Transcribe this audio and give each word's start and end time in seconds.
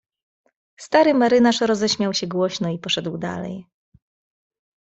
"Stary 0.77 1.13
marynarz 1.13 1.61
roześmiał 1.61 2.13
się 2.13 2.27
głośno 2.27 2.69
i 2.69 2.79
poszedł 2.79 3.17
dalej." 3.17 3.67